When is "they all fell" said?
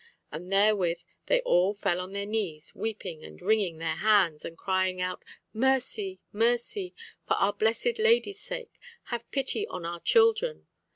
1.27-2.01